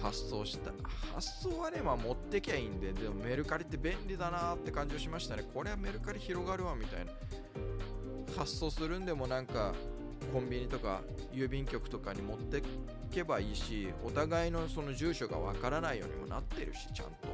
[0.02, 0.72] 発送した
[1.14, 5.44] 発送はねまあ持ってきゃいいんででもメルカリって便利だなって感じをしましたね。
[5.54, 7.12] これはメルカリ広がるわみたいな。
[8.36, 9.72] 発送するんでもなんか
[10.32, 11.00] コンビニとか
[11.32, 12.62] 郵便局とかに持って
[13.10, 17.28] けばいいしお互いのその住所がわからないようにもなってるしちゃんと。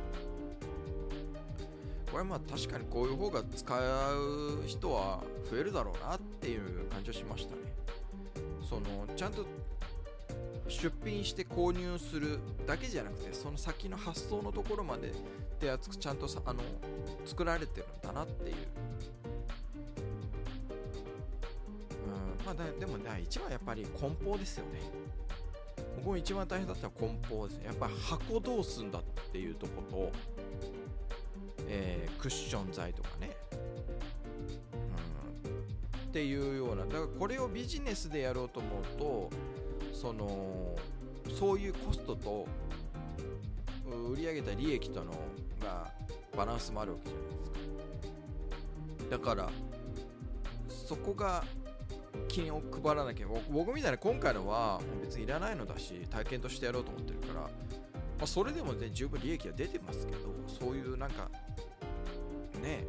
[2.10, 7.62] これまあ確かにこういう方が使う人は増えるだろうなっていう感じはしましたね。
[8.68, 9.44] そのちゃんと
[10.68, 15.12] 出品して購入するだけじゃなくてその先の発送のところまでっ
[15.60, 16.60] てやつちゃんとさあの
[17.24, 18.56] 作られてるんだなっていう。
[22.06, 22.08] う
[22.42, 24.80] んまあだでもね一番やっぱり梱包ですよね。
[26.06, 27.64] 僕一番大変だったのは梱包ですね。
[27.66, 30.12] やっぱり箱どうすんだっていうとこと、
[31.66, 33.58] えークッション材とかね、うん、
[36.08, 36.86] っていうような。
[36.86, 39.30] だからこれをビジネスでやろうと思うと
[39.92, 40.76] その
[41.36, 42.46] そういうコストと
[44.12, 45.10] 売り上げた利益との
[45.60, 45.92] が
[46.36, 47.34] バランスもあるわけじゃないで
[48.94, 49.12] すか。
[49.16, 49.50] だから
[50.68, 51.42] そこが
[52.28, 53.26] 金を配らなきゃ。
[53.50, 57.48] 僕みたいな今回のは別にいらないのだし体験としてやろうと思ってるから、ま
[58.22, 61.30] あ、それでもね十分利益は出てますけどそういうなんか
[62.62, 62.84] ね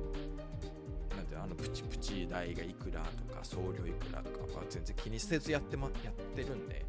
[1.15, 6.85] なんてあのプチプチ代がいくらとか送料いくらとかは全然気にせずやって,、ま、やってるんで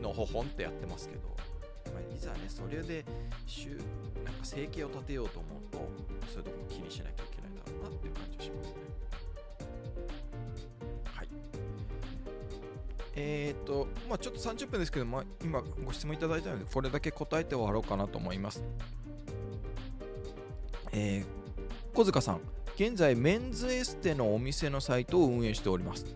[0.00, 1.22] のほほんってやってますけど、
[1.92, 3.04] まあ、いざねそれで
[4.24, 5.78] なんか生計を立てようと思うと
[6.32, 8.74] そういうとこも気にしなきゃいけないだろうなっていう感じがしますね。
[13.30, 18.62] えっ、ー、と、まあちょっと30分ですけど、まあ、今ご質問いただいたので、これだけ答えて終わろうかなと思います。
[20.92, 22.40] えー、小塚さん、
[22.74, 26.06] 現在メンズエステのお店のサイトを運営しております。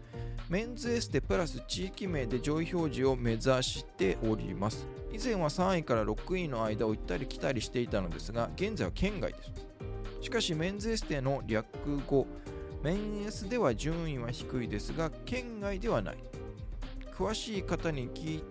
[0.49, 4.87] メンズエステプラス地域名で上位表示を目指しております。
[5.13, 9.53] 以前は3位から6位の間を行ったり来たりしていたのですが、現在は県外です。
[10.21, 11.67] しかし、メンズエステの略
[12.07, 12.27] 語、
[12.83, 16.19] メンエスでは順位は低いですが、県外ではない。
[17.17, 18.43] 詳しい方に聞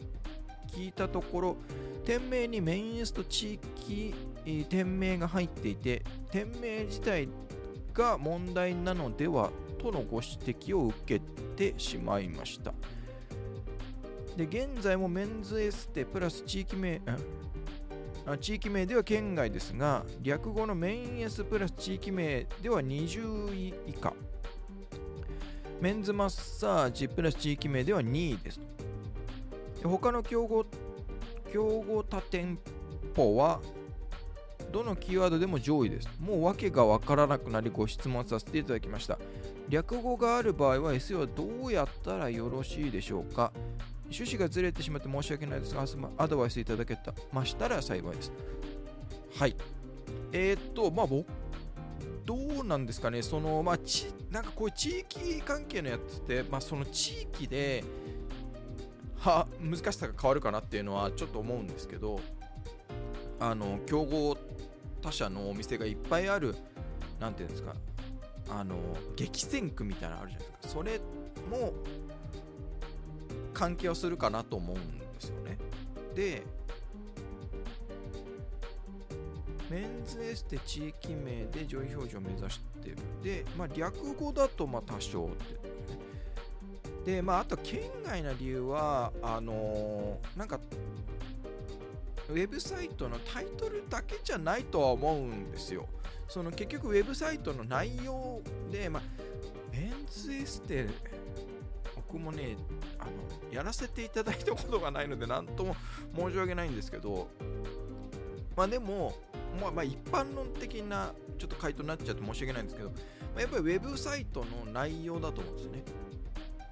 [0.87, 1.57] いたところ、
[2.05, 4.13] 店名にメインエスト地域
[4.69, 7.29] 店名が入っていて、店名自体
[7.93, 11.21] が問題なのではとのご指摘を受け
[11.55, 12.73] てしまいました。
[14.35, 17.01] で、現在もメンズエステプラス地域名、
[18.39, 24.13] 地域名では県外ですが、略語のメインエスプラス地域名では20位以下。
[25.83, 28.61] メンズマッサージプラス地域名では2位です。
[29.83, 30.65] 他の競合
[31.51, 32.57] 競合他店
[33.13, 33.59] 舗は
[34.71, 36.07] どのキーワードでも上位です。
[36.21, 39.19] もう訳がわからなくなりご質問させていただきました。
[39.67, 43.51] 略語がある場合は SEO はどうやったらよろしいでしょうか
[44.05, 45.83] 趣旨がずれてしまって申し訳ないですが、
[46.17, 46.97] アドバイスいただけ
[47.33, 48.31] ましたら幸いです。
[49.37, 49.57] はい。
[50.31, 51.27] えー、っと、まあ僕、
[52.25, 57.83] どうなんですかね、その、まあ、ち、なんかこういう地域関係のやつって、まあ、その地域で、
[59.17, 62.19] は、難しさが変わるかなっていうのはちょっと思うんですけど、
[63.39, 64.37] あの、競合
[65.01, 66.55] 他社のお店がいっぱいある、
[67.19, 67.75] なんていうんですか、
[68.49, 68.75] あの、
[69.15, 70.69] 激戦区みたいなのあるじゃないですか。
[70.69, 70.99] それ
[71.49, 71.73] も、
[73.53, 75.57] 関係はするかなと思うんですよね。
[76.15, 76.43] で、
[79.69, 82.97] メンズエステ地域名で上位表示を目指してる。
[83.23, 85.29] で、まあ、略語だとまあ多少っ
[87.03, 87.11] て。
[87.15, 90.59] で、まあ、あと県外な理由は、あのー、なんか、
[92.29, 95.87] ウェブサイトのタイトルだけじゃないとは思うんですよ。
[96.27, 99.03] その結局ウェブサイトの内容で、まあ、
[99.71, 100.87] メンズエステ、
[101.95, 102.55] 僕もね、
[102.99, 103.11] あの、
[103.51, 105.75] やらせていただいたことがないので、なんとも
[106.15, 107.27] 申し訳ないんですけど、
[108.55, 109.13] まあでも、
[109.59, 112.95] まあ、まあ一般論的なちょっと回答になっちゃって申し訳ないんですけど、ま
[113.37, 115.83] あ、やっぱりウェブサイトの内容だと思うんですね。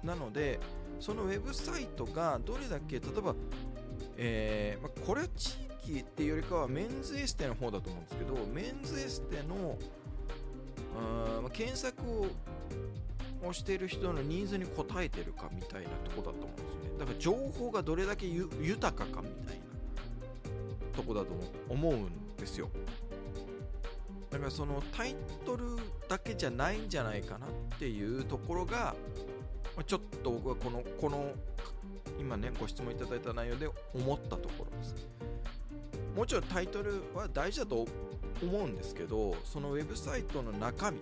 [0.02, 0.58] なので、
[1.00, 3.34] そのウェブサイトがどれだけ、例えば、
[4.16, 9.78] えーまあ、これは地域っていうよりかはメンズエステの方だと思うんですけど、メンズエステの
[10.96, 12.26] あ、ま、検索を
[13.44, 16.98] をしている人のニーズに応えてるかみたいなとこだと思うんですよね。
[16.98, 19.62] だから情報がどれだけ豊かかみたいな
[20.96, 21.28] とこだと
[21.68, 22.68] 思うんですよ。
[24.30, 25.76] だからそのタイトル
[26.08, 28.94] だけじゃないんじゃないかなっていうところが
[29.86, 31.32] ちょっと僕はこのこの
[32.18, 34.94] 今ねご質問いただいた内容で思ったところです。
[36.16, 37.86] もちろんタイトルは大事だと
[38.42, 40.98] 思うんですけどそのウェブサイトの中身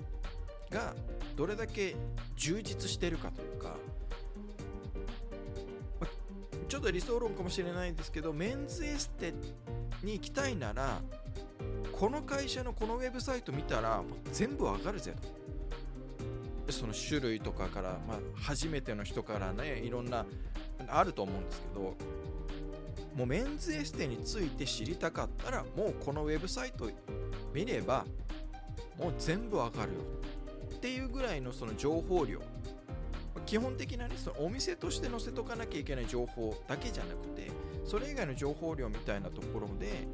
[0.71, 0.95] が
[1.37, 1.97] どれだけ
[2.37, 3.77] 充実してるかというか
[6.69, 9.35] ちょっと理想論かもしれないんですけどメンズエステっ
[10.03, 11.01] に行きたいなら
[11.93, 15.15] この会社のこのウェブサイト見たらもう全部わかるぜ
[16.67, 16.73] と。
[16.73, 20.25] その種類とかから、まあ、初めての人からねいろんな
[20.87, 21.81] あると思うんですけど
[23.17, 26.89] もうメンズエステについて知りたかったらもうこのウェブサイト
[27.53, 28.05] 見れば
[28.97, 29.99] もう全部わかるよ。
[30.77, 32.41] っていうぐらいのその情報量。
[33.47, 37.51] 基本的なねそのお店として載せとかなきゃいけない情報だけじゃなくて
[37.85, 40.07] それ以外の情報量みたいなところで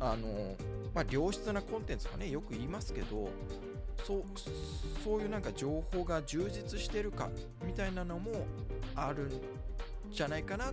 [0.00, 0.56] あの
[0.94, 3.28] まあ、良質なコンテンツがね、よく言いますけど、
[4.04, 4.22] そう
[5.02, 7.30] そういうなんか情報が充実してるか
[7.64, 8.46] みたいなのも
[8.94, 9.40] あるん
[10.10, 10.72] じゃないかなっ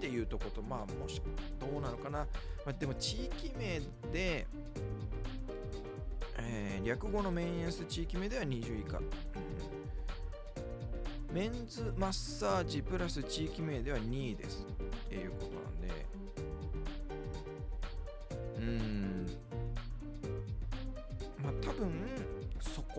[0.00, 1.20] ていうとことまあもし
[1.60, 2.26] どうなのかな、ま
[2.70, 3.80] あ、でも地域名
[4.12, 4.46] で、
[6.38, 9.02] えー、略語のメンエンス地域名では20以下、う
[11.32, 14.66] ん、メンズマッサージプラス地域名では2位です。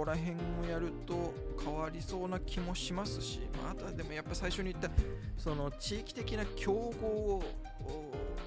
[0.03, 0.35] こら辺
[0.67, 1.33] をやると
[1.63, 4.91] 変わりそうな気もしますし、まあ、あとはでもやっぱ最初に言った
[5.37, 7.43] その地域的な競合を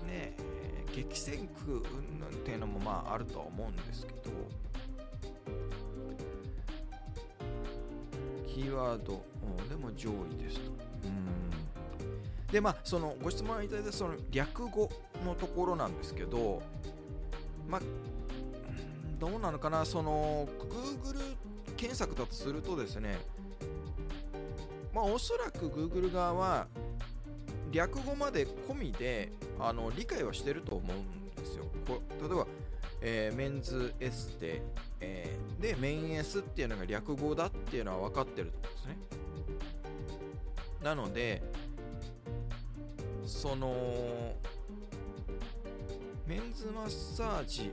[0.06, 0.34] ね
[0.94, 4.20] 激戦区っていうのもまああるとは思うんですけど
[8.46, 9.24] キーワード
[9.70, 10.70] でも上位ですと。
[11.04, 11.26] うん
[12.52, 14.90] でまあそのご質問いただいたその略語
[15.24, 16.62] のところなんですけど
[17.66, 17.80] まあ
[19.18, 21.35] どうなのかな、その Google
[21.76, 23.18] 検索だとするとですね、
[24.92, 26.68] まあ、おそらく Google 側は、
[27.70, 31.64] 略語まで込みであの理解はしてると思うんですよ。
[31.86, 32.46] こ例えば、
[33.02, 34.62] えーメンズエステ、
[35.00, 38.96] えーでメンエスっていうのが略語だっていうのは分かってると思うんですね。
[40.82, 41.42] なので
[43.26, 43.74] その
[46.26, 47.70] メンズマッサージ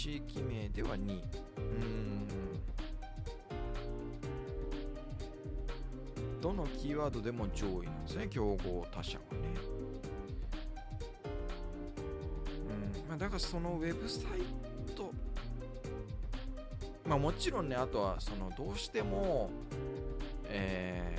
[0.00, 1.20] 地域名では2
[1.58, 2.26] うん。
[6.40, 9.40] どのキーワードでも上位なんですね競合他社はね。
[12.94, 13.08] うん。
[13.10, 14.22] まあだからそのウェブサイ
[14.96, 15.12] ト。
[17.06, 19.50] まあもちろんねあとはそのどうしても
[20.46, 21.14] え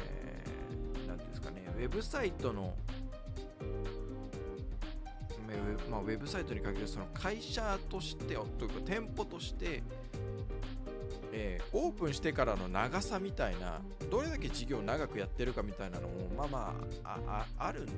[1.06, 2.74] ー、なんですかねウェブサイトの
[5.92, 8.46] まあ、ウェブサイトに限るその会社としてというか
[8.86, 9.84] 店舗として、
[11.34, 13.80] えーオープンしてからの長さみたいな
[14.10, 17.92] どれだけ事業を長くやってるかみたいなのもまあまああああるんで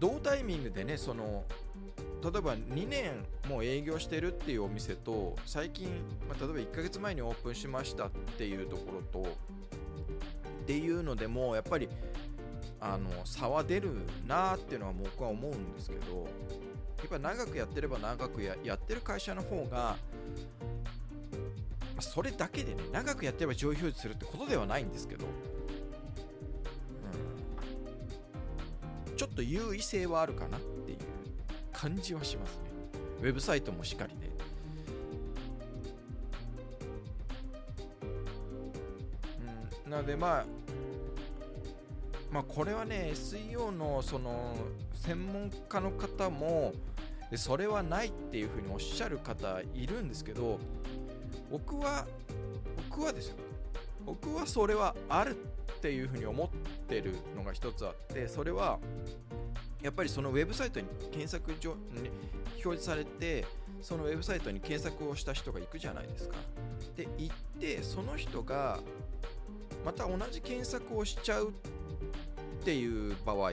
[0.00, 1.44] 同タイミングでねその
[2.22, 5.88] 例えば2年もう営業してるっていうお店と最近、
[6.28, 11.88] まあ、例えば1ヶ月前にオープンしましたっていうところとっていうのでもやっぱり
[12.86, 13.92] あの差は出る
[14.28, 16.28] なーっていうのは僕は思うんですけど
[16.98, 19.96] やっぱ長くやってれば長くややってる会社の方が、
[22.00, 25.26] それだけでね長くやってれば上位表示するってことではないんですけど、
[29.08, 30.98] うん、ちょっと優位性はあるかなっていう
[31.72, 32.64] 感じはしますね。
[33.22, 34.30] ウェブサイトもしっかりね
[39.86, 39.90] うん。
[39.90, 40.63] なのでまあ
[42.34, 44.56] まあこれはね SEO のその
[44.92, 46.72] 専門家の方も
[47.36, 50.58] それはないっていうふうにおっしゃる方いるんですけど
[51.48, 52.04] 僕は
[52.90, 53.36] 僕はですよ。
[54.04, 56.48] 僕はそれはあるっていうふうに思っ
[56.88, 58.80] てるのが一つあってそれは
[59.80, 62.10] やっぱりそのウェブサイトに検索上に
[62.54, 63.44] 表示されて
[63.80, 66.34] そのウェブサイトに検索をした人が行くじゃないですか。
[66.96, 68.80] で行ってその人が
[69.84, 71.52] また同じ検索をしちゃうっ
[72.64, 73.52] ていう場合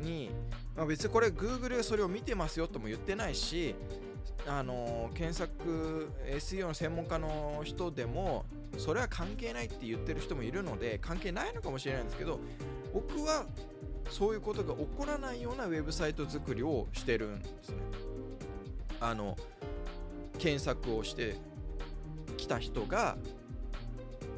[0.00, 0.30] に、
[0.76, 3.74] まあ、別にこれ Google それを見てますよとも言ってないし
[4.46, 8.44] あの検索 SEO の専門家の人でも
[8.76, 12.40] それは関係ないって言ってる人もいるので関係ないのかもしれないんですけど
[12.92, 13.46] 僕は
[14.10, 17.76] そういうことが起こらないようなウェブサイト作りをしてるんですね。
[19.00, 19.36] あの
[20.38, 21.36] 検索をして
[22.36, 23.16] きた人が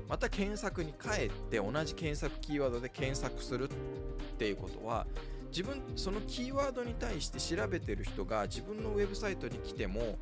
[0.09, 3.69] また検索に帰って同じ検索キーワードで検索するっ
[4.39, 5.07] ていうことは
[5.51, 10.19] 自分そのキーワードに対して調べてる人が自分のウェブサイトに来ても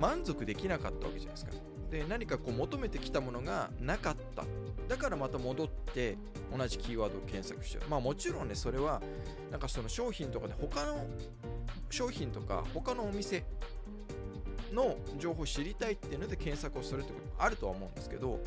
[0.00, 1.52] 満足できなかったわけじゃないですか。
[1.90, 4.44] で何かこう求めてきたものがなかった。
[4.88, 6.16] だからまた戻って
[6.56, 7.88] 同じキーワードを検索しちゃう。
[7.88, 9.00] まあもちろんねそれは
[9.50, 11.06] なんかその商品とかで他の
[11.90, 13.44] 商品とか他のお店
[14.72, 18.40] の情報を知りたいっていうので検索をするってこともあるとは思うんですけど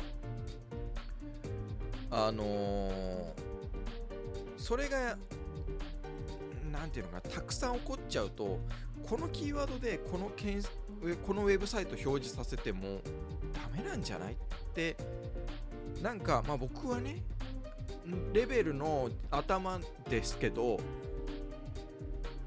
[2.10, 3.48] あのー
[4.56, 5.16] それが
[6.72, 8.58] なんていうのかたくさん起こっちゃうと
[9.08, 13.00] このキーワードでこのけんこのウェブサイト表示させても
[13.54, 14.36] ダメなんじゃないっ
[14.74, 14.96] て
[16.02, 17.22] なんかまあ僕はね
[18.32, 19.80] レベルの頭
[20.10, 20.80] ですけど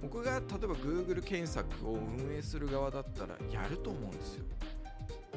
[0.02, 4.46] 僕が例えば Google 検索を運営する側だったらやると思うんですよ。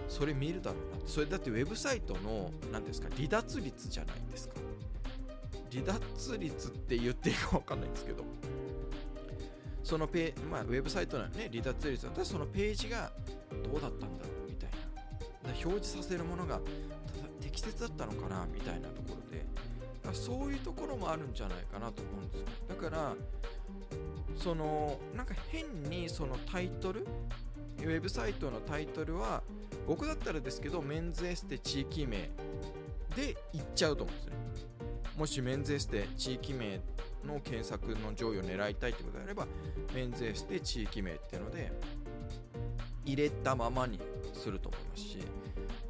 [0.08, 4.54] それ見るだろうなそれだってウェブサイトの何ですか離脱率じゃないですか。
[5.72, 8.24] 離脱率って言っていいか分かんないんですけど。
[9.82, 13.12] そのペまあ、ウェブサイトなのね離脱率だったらそのページが
[13.70, 15.50] どうだったんだろうみたいな。
[15.50, 16.60] 表示させるものが
[17.40, 19.44] 適切だったのかなみたいなところで。
[20.12, 22.46] そういうところもあるんじゃないかなと思うんですよ。
[22.68, 23.14] だから
[24.36, 27.06] そのなんか変にそのタイトル
[27.84, 29.42] ウェブサイトのタイトルは
[29.86, 32.30] 僕だったらですけどメンズエステ地域名
[33.16, 34.32] で言っちゃうと思うんですね
[35.16, 36.80] もしメンズエステ地域名
[37.24, 39.46] の検索の上位を狙いたいってことであれば
[39.94, 41.72] メンズエステ地域名っていうので
[43.04, 44.00] 入れたままに
[44.32, 45.02] すると思います。
[45.02, 45.18] し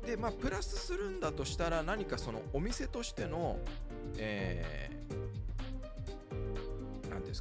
[0.04, 3.58] でまあプラスするんだとしたら何かそのお店としての
[4.18, 4.90] え、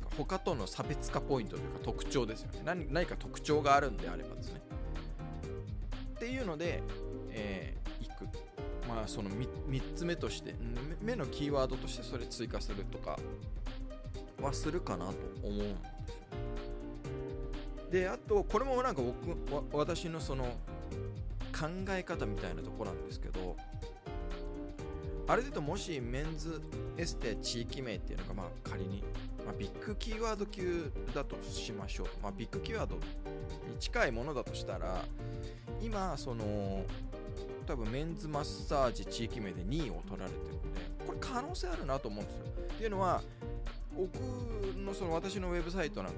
[0.03, 0.09] か？
[0.17, 2.61] 他との差別化ポイントというか特徴ですよね。
[2.65, 4.61] 何何か特徴があるんであればですね。
[6.15, 6.81] っていうので、
[7.31, 8.27] えー、いく。
[8.87, 10.55] まあその 3, 3つ目として
[11.01, 13.17] 目のキーワードとしてそれ追加するとか
[14.41, 15.73] はするかなと思うんです
[17.91, 20.45] であとこれもなんか僕私のその
[21.53, 23.55] 考え方みたいなとこなんですけど
[25.27, 26.61] あれで言うともしメンズ
[26.97, 29.03] エステ地域名っていうのがまあ仮に、
[29.45, 32.07] まあ、ビッグキーワード級だとしましょう。
[32.21, 33.01] まあ、ビッグキーワードに
[33.79, 35.03] 近いものだとしたら
[35.81, 36.85] 今その
[37.65, 40.67] 多分メンズマッサージ地域名で2位を取られてるので
[41.05, 42.43] これ可能性あるなと思うんですよ。
[42.73, 43.21] っていうのは
[43.95, 44.15] 僕
[44.77, 46.17] のその私のウェブサイトなんか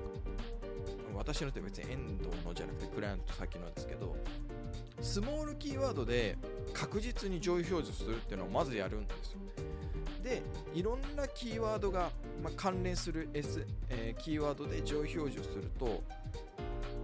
[1.15, 4.15] 私のって別に遠藤のじゃなくてクライアント先のですけど
[5.01, 6.37] スモールキーワードで
[6.73, 9.39] 確実に上位表示するっていうのをまずやるんですよ。
[10.25, 10.41] で
[10.73, 12.09] いろんなキーワードが、
[12.43, 16.03] まあ、関連する、S えー、キーワードで上位表示をすると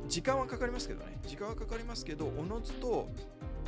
[0.10, 1.18] 時間はかかりますけどね。
[1.26, 3.08] 時間はかかりますけどおのずと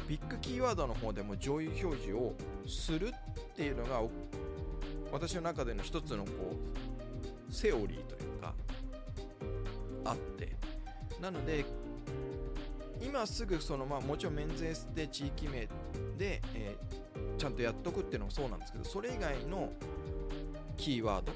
[0.09, 2.33] ビッグキーワードの方でも上位表示を
[2.67, 4.01] するっていうのが
[5.11, 6.31] 私の中での一つのこ
[7.49, 8.53] うセオリーというか
[10.03, 10.55] あって。
[11.21, 11.63] なので
[13.01, 15.67] 今すぐそのまあもちろんメンズエステ地域名
[16.17, 17.12] で、えー、
[17.43, 19.69] ちゃんとやっとくっていうのもそうなんですけどそれ以外の
[20.77, 21.33] キーワード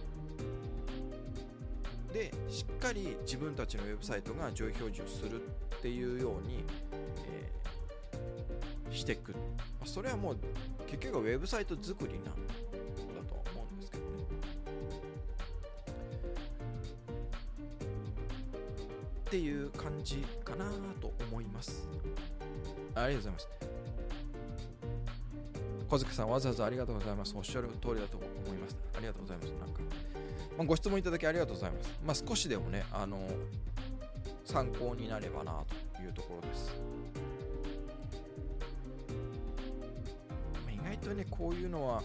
[2.14, 5.48] でしっかり自分たちのウェブサイトが上位表示をするっ
[5.82, 6.64] ていうように、
[7.28, 9.36] えー、していく。
[9.84, 10.38] それはもう
[10.90, 12.32] 結局はウェブサイト作りなんだ
[13.28, 14.10] と思うんですけどね。
[19.28, 21.86] っていう感じかなと思います
[22.96, 23.77] ありがとうございます
[25.90, 29.80] 小塚さんわざわざありがとうございますおっしゃる通りだと思いますありがとうございますなんか
[30.58, 32.00] まあ、ご質問いただきありがとうございます。
[32.04, 33.20] まあ、少しでもね、あの、
[34.44, 35.64] 参考になればな
[35.96, 36.76] というところです。
[40.74, 42.04] 意外とね、こういうのは、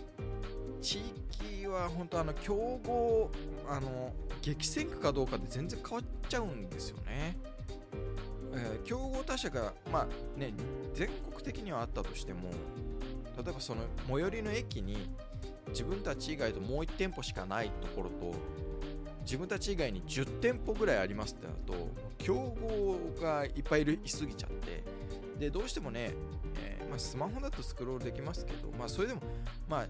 [0.82, 0.98] 地
[1.40, 2.54] 域は本当あの、競
[2.84, 3.30] 合、
[3.66, 4.12] あの、
[4.42, 7.38] 激戦区かどうかで全然変わっちゃうんですよね。
[8.54, 10.52] えー、競合他社が、まあね、
[10.92, 12.50] 全国的にはあったとしても、
[13.36, 15.08] 例えばその最寄りの駅に
[15.68, 18.34] 自分たち以外ともう1店舗しかないところと
[19.24, 24.84] 自分たち以外に10店舗ぐらいありますってなると競合がいっぱいいすぎちゃって
[25.38, 26.12] でどうしてもね、
[26.62, 29.20] えー、まあ、スマホだとスクロールできますけど、まあ、それでも、
[29.68, 29.86] まあ、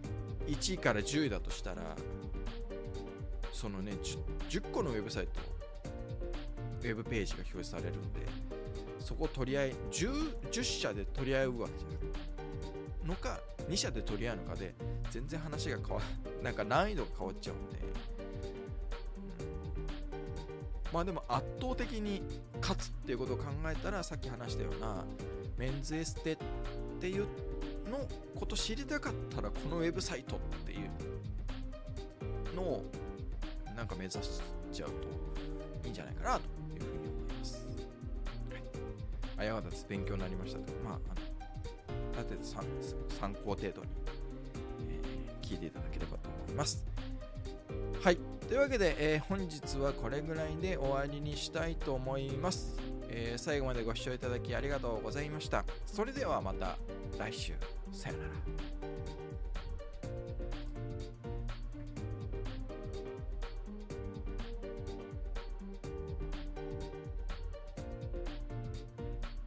[0.46, 1.96] 1位から10位だとしたら
[3.52, 3.92] そのね
[4.48, 5.40] 10, 10個のウェブサイト
[6.82, 8.20] ウェブページが表示されるんで
[8.98, 12.31] そこを取り合い 10, 10社で取り合うわけじゃない。
[13.06, 14.74] のか2社で取り合うのかで
[15.10, 16.02] 全然話が変わ
[16.42, 17.78] なんか難易度が変わっちゃうんで、
[20.92, 22.22] まあでも圧倒的に
[22.60, 25.04] 勝つっていうことを考えたらさっき話したような
[25.56, 26.36] メンズエステっ
[27.00, 27.26] ていう
[27.90, 28.06] の
[28.38, 32.84] こと知りたかったらこのウェブサイトっていうのを
[33.76, 34.40] なんか目指し
[34.72, 34.94] ちゃうと
[35.84, 36.40] いいんじゃないかなと
[36.74, 37.68] いうふうに思います。
[38.50, 38.62] はい。
[39.38, 39.68] あ、やがた。
[39.88, 40.72] 勉強になりましたと。
[40.84, 41.31] まあ、
[42.22, 42.44] あのある程度
[43.20, 43.88] 参考程度に、
[44.88, 45.00] え、
[45.42, 46.84] 聞いていただければと思います。
[48.00, 48.18] はい。
[48.48, 52.76] というわけで、えー、本日はこれぐらいで終わりにしたいと思います。
[53.08, 55.64] えー、最後までご視聴いただきありがとうございました。
[55.86, 56.76] それではまた
[57.18, 57.54] 来週。
[57.92, 58.71] さよなら。